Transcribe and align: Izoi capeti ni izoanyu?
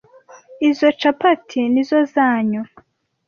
Izoi 0.67 0.97
capeti 1.01 1.61
ni 1.73 1.79
izoanyu? 1.83 2.61